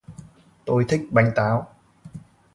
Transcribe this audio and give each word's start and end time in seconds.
tôi 0.65 0.85
thích 0.89 1.07
bánh 1.11 1.31
táo 1.35 1.69